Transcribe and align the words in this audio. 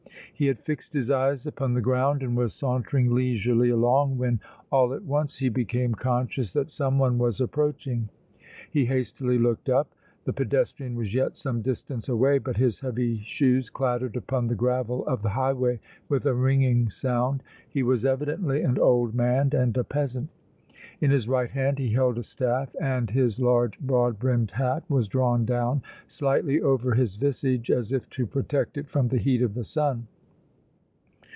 He 0.33 0.47
had 0.47 0.63
fixed 0.63 0.93
his 0.93 1.11
eyes 1.11 1.45
upon 1.45 1.75
the 1.75 1.81
ground 1.83 2.23
and 2.23 2.35
was 2.35 2.55
sauntering 2.55 3.11
leisurely 3.13 3.69
along 3.69 4.17
when, 4.17 4.39
all 4.71 4.91
at 4.91 5.03
once, 5.03 5.37
he 5.37 5.49
became 5.49 5.93
conscious 5.93 6.51
that 6.53 6.71
some 6.71 6.97
one 6.97 7.19
was 7.19 7.39
approaching. 7.39 8.09
He 8.71 8.85
hastily 8.87 9.37
looked 9.37 9.69
up. 9.69 9.93
The 10.25 10.33
pedestrian 10.33 10.95
was 10.95 11.13
yet 11.13 11.35
some 11.35 11.61
distance 11.61 12.09
away, 12.09 12.39
but 12.39 12.57
his 12.57 12.79
heavy 12.79 13.19
shoes 13.19 13.69
clattered 13.69 14.15
upon 14.17 14.47
the 14.47 14.55
gravel 14.55 15.05
of 15.05 15.21
the 15.21 15.29
highway 15.29 15.79
with 16.09 16.25
a 16.25 16.33
ringing 16.33 16.89
sound. 16.89 17.43
He 17.69 17.83
was 17.83 18.03
evidently 18.03 18.63
an 18.63 18.79
old 18.79 19.13
man 19.13 19.51
and 19.55 19.77
a 19.77 19.83
peasant. 19.83 20.29
In 21.01 21.11
his 21.11 21.27
right 21.27 21.51
hand 21.51 21.77
he 21.77 21.91
held 21.93 22.17
a 22.17 22.23
staff 22.23 22.75
and 22.81 23.11
his 23.11 23.39
large, 23.39 23.79
broad 23.79 24.17
brimmed 24.17 24.49
hat 24.49 24.85
was 24.89 25.07
drawn 25.07 25.45
down 25.45 25.83
slightly 26.07 26.59
over 26.59 26.95
his 26.95 27.15
visage 27.17 27.69
as 27.69 27.91
if 27.91 28.09
to 28.09 28.25
protect 28.25 28.75
it 28.79 28.89
from 28.89 29.09
the 29.09 29.19
heat 29.19 29.43
of 29.43 29.53
the 29.53 29.63
sun. 29.63 30.07